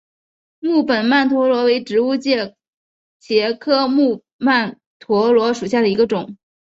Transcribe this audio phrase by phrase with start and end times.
[0.59, 2.55] 木本曼陀罗为植物界
[3.21, 6.37] 茄科木曼陀罗属下的一种。